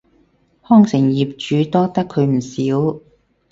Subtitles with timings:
[0.67, 2.99] 康城業主多得佢唔少